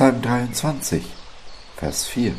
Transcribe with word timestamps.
29, 0.00 1.02
Vers 1.76 2.06
4. 2.06 2.32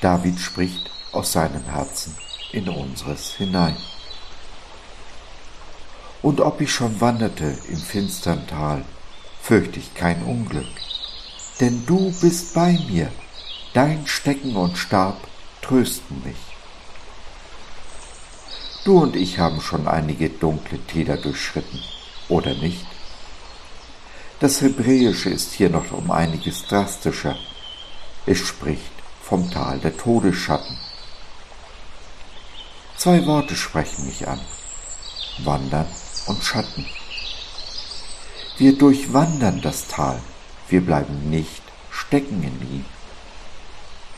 David 0.00 0.38
spricht 0.38 0.88
aus 1.10 1.32
seinem 1.32 1.64
Herzen 1.64 2.16
in 2.52 2.68
unseres 2.68 3.32
hinein. 3.32 3.76
Und 6.22 6.40
ob 6.40 6.60
ich 6.60 6.72
schon 6.72 7.00
wanderte 7.00 7.58
im 7.68 7.76
finstern 7.76 8.46
Tal, 8.46 8.84
fürchte 9.42 9.80
ich 9.80 9.92
kein 9.94 10.22
Unglück, 10.22 10.68
denn 11.58 11.84
du 11.86 12.12
bist 12.20 12.54
bei 12.54 12.78
mir, 12.88 13.10
dein 13.74 14.06
Stecken 14.06 14.54
und 14.54 14.78
Stab 14.78 15.26
trösten 15.60 16.22
mich. 16.22 16.38
Du 18.84 19.02
und 19.02 19.16
ich 19.16 19.40
haben 19.40 19.60
schon 19.60 19.88
einige 19.88 20.30
dunkle 20.30 20.78
Täler 20.86 21.16
durchschritten, 21.16 21.82
oder 22.28 22.54
nicht? 22.54 22.86
Das 24.40 24.62
Hebräische 24.62 25.28
ist 25.28 25.52
hier 25.52 25.68
noch 25.68 25.92
um 25.92 26.10
einiges 26.10 26.64
drastischer. 26.64 27.36
Es 28.24 28.38
spricht 28.38 28.90
vom 29.22 29.50
Tal 29.50 29.78
der 29.80 29.94
Todesschatten. 29.94 30.78
Zwei 32.96 33.26
Worte 33.26 33.54
sprechen 33.54 34.06
mich 34.06 34.26
an. 34.26 34.40
Wandern 35.44 35.86
und 36.26 36.42
Schatten. 36.42 36.86
Wir 38.56 38.78
durchwandern 38.78 39.60
das 39.60 39.88
Tal, 39.88 40.22
wir 40.70 40.80
bleiben 40.80 41.28
nicht 41.28 41.62
stecken 41.90 42.42
in 42.42 42.62
ihm. 42.62 42.84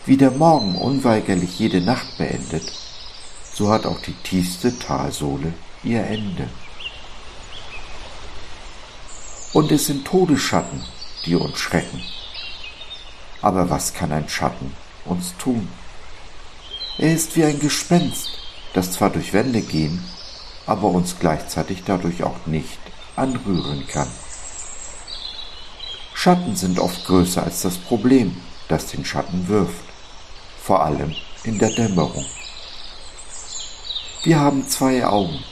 Wie 0.07 0.17
der 0.17 0.31
Morgen 0.31 0.77
unweigerlich 0.77 1.59
jede 1.59 1.81
Nacht 1.81 2.17
beendet, 2.17 2.73
so 3.53 3.71
hat 3.71 3.87
auch 3.87 4.01
die 4.01 4.15
tiefste 4.23 4.79
Talsohle 4.79 5.53
ihr 5.83 6.05
Ende. 6.05 6.49
Und 9.53 9.71
es 9.71 9.87
sind 9.87 10.07
Todesschatten, 10.07 10.83
die 11.27 11.35
uns 11.35 11.59
schrecken. 11.59 12.03
Aber 13.43 13.69
was 13.69 13.93
kann 13.93 14.13
ein 14.13 14.29
Schatten 14.29 14.75
uns 15.05 15.35
tun? 15.37 15.69
Er 16.99 17.13
ist 17.13 17.37
wie 17.37 17.45
ein 17.45 17.59
Gespenst, 17.59 18.31
das 18.73 18.93
zwar 18.93 19.11
durch 19.11 19.33
Wände 19.33 19.61
gehen, 19.61 20.03
aber 20.67 20.89
uns 20.89 21.17
gleichzeitig 21.19 21.83
dadurch 21.85 22.23
auch 22.23 22.47
nicht 22.47 22.79
anrühren 23.17 23.87
kann. 23.89 24.09
Schatten 26.15 26.57
sind 26.57 26.79
oft 26.79 27.05
größer 27.05 27.43
als 27.43 27.63
das 27.63 27.77
Problem, 27.77 28.37
das 28.69 28.87
den 28.87 29.05
Schatten 29.05 29.49
wirft, 29.49 29.85
vor 30.63 30.83
allem 30.83 31.15
in 31.45 31.59
der 31.59 31.71
Dämmerung. 31.71 32.25
Wir 34.23 34.39
haben 34.39 34.69
zwei 34.69 35.05
Augen. 35.05 35.43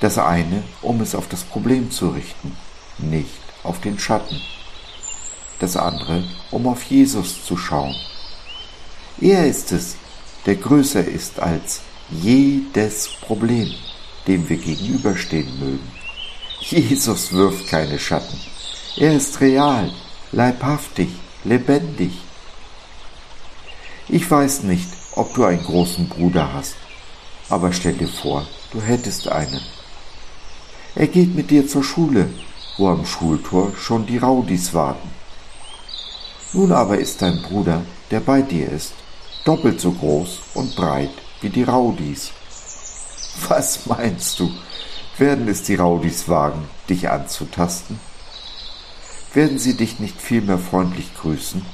Das 0.00 0.18
eine, 0.18 0.64
um 0.82 1.00
es 1.00 1.14
auf 1.14 1.28
das 1.28 1.44
Problem 1.44 1.92
zu 1.92 2.08
richten, 2.08 2.56
nicht 2.98 3.30
auf 3.62 3.80
den 3.80 3.98
Schatten. 3.98 4.40
Das 5.58 5.76
andere, 5.76 6.24
um 6.50 6.66
auf 6.66 6.82
Jesus 6.84 7.44
zu 7.44 7.56
schauen. 7.56 7.94
Er 9.20 9.46
ist 9.46 9.70
es, 9.72 9.96
der 10.46 10.56
größer 10.56 11.04
ist 11.04 11.38
als 11.38 11.80
jedes 12.10 13.08
Problem, 13.20 13.72
dem 14.26 14.48
wir 14.48 14.56
gegenüberstehen 14.56 15.58
mögen. 15.58 15.92
Jesus 16.60 17.32
wirft 17.32 17.68
keine 17.68 17.98
Schatten. 17.98 18.38
Er 18.96 19.16
ist 19.16 19.40
real, 19.40 19.92
leibhaftig, 20.32 21.08
lebendig. 21.44 22.12
Ich 24.08 24.30
weiß 24.30 24.64
nicht, 24.64 24.88
ob 25.14 25.34
du 25.34 25.44
einen 25.44 25.62
großen 25.62 26.08
Bruder 26.08 26.52
hast, 26.52 26.76
aber 27.48 27.72
stell 27.72 27.94
dir 27.94 28.08
vor, 28.08 28.46
du 28.72 28.80
hättest 28.80 29.28
einen. 29.28 29.60
Er 30.94 31.06
geht 31.06 31.34
mit 31.34 31.50
dir 31.50 31.66
zur 31.66 31.84
Schule, 31.84 32.28
wo 32.76 32.88
am 32.88 33.04
Schultor 33.06 33.72
schon 33.76 34.06
die 34.06 34.18
Raudis 34.18 34.74
warten. 34.74 35.10
Nun 36.52 36.72
aber 36.72 36.98
ist 36.98 37.22
dein 37.22 37.42
Bruder, 37.42 37.82
der 38.10 38.20
bei 38.20 38.42
dir 38.42 38.70
ist, 38.70 38.92
doppelt 39.44 39.80
so 39.80 39.92
groß 39.92 40.40
und 40.54 40.76
breit 40.76 41.12
wie 41.40 41.50
die 41.50 41.64
Raudis. 41.64 42.30
Was 43.48 43.86
meinst 43.86 44.38
du? 44.38 44.50
Werden 45.18 45.48
es 45.48 45.62
die 45.62 45.76
Raudis 45.76 46.28
wagen, 46.28 46.68
dich 46.88 47.10
anzutasten? 47.10 47.98
Werden 49.34 49.58
sie 49.58 49.76
dich 49.76 49.98
nicht 49.98 50.20
vielmehr 50.20 50.58
freundlich 50.58 51.14
grüßen? 51.14 51.64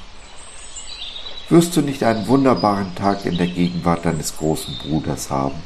wirst 1.49 1.77
du 1.77 1.81
nicht 1.81 2.03
einen 2.03 2.27
wunderbaren 2.27 2.95
Tag 2.95 3.25
in 3.25 3.37
der 3.37 3.47
Gegenwart 3.47 4.05
deines 4.05 4.37
großen 4.37 4.79
Bruders 4.79 5.31
haben. 5.31 5.61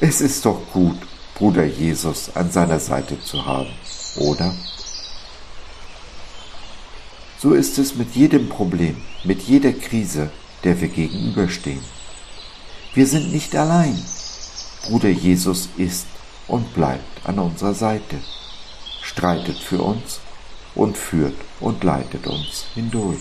Es 0.00 0.20
ist 0.20 0.44
doch 0.44 0.60
gut, 0.72 0.96
Bruder 1.34 1.64
Jesus 1.64 2.30
an 2.36 2.50
seiner 2.52 2.78
Seite 2.78 3.20
zu 3.20 3.44
haben, 3.44 3.70
oder? 4.16 4.54
So 7.38 7.54
ist 7.54 7.76
es 7.78 7.96
mit 7.96 8.14
jedem 8.14 8.48
Problem, 8.48 8.96
mit 9.24 9.42
jeder 9.42 9.72
Krise, 9.72 10.30
der 10.62 10.80
wir 10.80 10.88
gegenüberstehen. 10.88 11.82
Wir 12.94 13.06
sind 13.06 13.32
nicht 13.32 13.56
allein. 13.56 14.00
Bruder 14.88 15.08
Jesus 15.08 15.68
ist 15.76 16.06
und 16.46 16.72
bleibt 16.72 17.26
an 17.26 17.40
unserer 17.40 17.74
Seite, 17.74 18.16
streitet 19.02 19.58
für 19.58 19.82
uns 19.82 20.20
und 20.76 20.96
führt 20.96 21.36
und 21.58 21.82
leitet 21.82 22.28
uns 22.28 22.66
hindurch. 22.74 23.18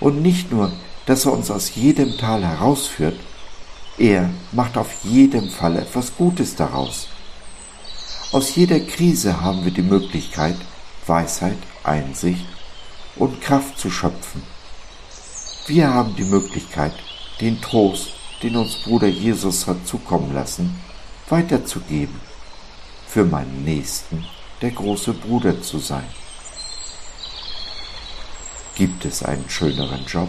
Und 0.00 0.20
nicht 0.20 0.52
nur, 0.52 0.70
dass 1.06 1.24
er 1.24 1.32
uns 1.32 1.50
aus 1.50 1.74
jedem 1.74 2.18
Tal 2.18 2.44
herausführt, 2.44 3.18
er 3.98 4.30
macht 4.52 4.76
auf 4.76 4.90
jeden 5.02 5.50
Fall 5.50 5.76
etwas 5.76 6.16
Gutes 6.16 6.54
daraus. 6.54 7.08
Aus 8.30 8.54
jeder 8.54 8.78
Krise 8.80 9.40
haben 9.40 9.64
wir 9.64 9.72
die 9.72 9.82
Möglichkeit, 9.82 10.56
Weisheit, 11.06 11.58
Einsicht 11.82 12.46
und 13.16 13.40
Kraft 13.40 13.78
zu 13.78 13.90
schöpfen. 13.90 14.42
Wir 15.66 15.92
haben 15.92 16.14
die 16.14 16.24
Möglichkeit, 16.24 16.92
den 17.40 17.60
Trost, 17.60 18.12
den 18.42 18.56
uns 18.56 18.76
Bruder 18.76 19.08
Jesus 19.08 19.66
hat 19.66 19.86
zukommen 19.86 20.32
lassen, 20.32 20.78
weiterzugeben, 21.28 22.20
für 23.06 23.24
meinen 23.24 23.64
Nächsten 23.64 24.24
der 24.60 24.70
große 24.70 25.12
Bruder 25.12 25.60
zu 25.62 25.78
sein. 25.78 26.06
Gibt 28.74 29.04
es 29.04 29.22
einen 29.22 29.48
schöneren 29.48 30.04
Job? 30.06 30.28